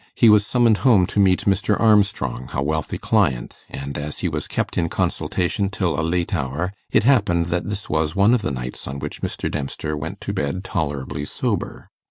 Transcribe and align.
He 0.15 0.29
was 0.29 0.43
summoned 0.47 0.77
home 0.77 1.05
to 1.05 1.19
meet 1.19 1.41
Mr. 1.45 1.79
Armstrong, 1.79 2.49
a 2.53 2.63
wealthy 2.63 2.97
client, 2.97 3.55
and 3.69 3.99
as 3.99 4.17
he 4.25 4.27
was 4.27 4.47
kept 4.47 4.75
in 4.75 4.89
consultation 4.89 5.69
till 5.69 5.99
a 5.99 6.01
late 6.01 6.33
hour, 6.33 6.73
it 6.89 7.03
happened 7.03 7.49
that 7.53 7.69
this 7.69 7.87
was 7.87 8.15
one 8.15 8.33
of 8.33 8.41
the 8.41 8.49
nights 8.49 8.87
on 8.87 8.97
which 8.97 9.21
Mr. 9.21 9.51
Dempster 9.51 9.95
went 9.95 10.19
to 10.21 10.33
bed 10.33 10.63
tolerably 10.63 11.23
sober. 11.25 11.91